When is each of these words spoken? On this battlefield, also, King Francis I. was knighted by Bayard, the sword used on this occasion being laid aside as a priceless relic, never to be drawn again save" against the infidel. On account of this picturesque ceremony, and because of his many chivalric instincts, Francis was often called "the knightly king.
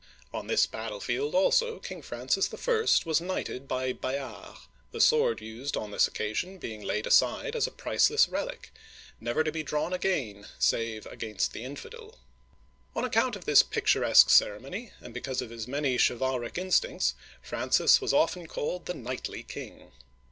On 0.33 0.47
this 0.47 0.65
battlefield, 0.65 1.35
also, 1.35 1.77
King 1.77 2.01
Francis 2.01 2.51
I. 2.51 2.85
was 3.05 3.21
knighted 3.21 3.67
by 3.67 3.93
Bayard, 3.93 4.57
the 4.91 4.99
sword 4.99 5.41
used 5.41 5.77
on 5.77 5.91
this 5.91 6.07
occasion 6.07 6.57
being 6.57 6.81
laid 6.81 7.05
aside 7.05 7.55
as 7.55 7.67
a 7.67 7.71
priceless 7.71 8.27
relic, 8.27 8.73
never 9.19 9.43
to 9.43 9.51
be 9.51 9.61
drawn 9.61 9.93
again 9.93 10.47
save" 10.57 11.05
against 11.11 11.53
the 11.53 11.63
infidel. 11.63 12.17
On 12.95 13.05
account 13.05 13.35
of 13.35 13.45
this 13.45 13.61
picturesque 13.61 14.31
ceremony, 14.31 14.91
and 15.01 15.13
because 15.13 15.39
of 15.39 15.51
his 15.51 15.67
many 15.67 15.99
chivalric 15.99 16.57
instincts, 16.57 17.13
Francis 17.43 18.01
was 18.01 18.11
often 18.11 18.47
called 18.47 18.87
"the 18.87 18.95
knightly 18.95 19.43
king. 19.43 19.91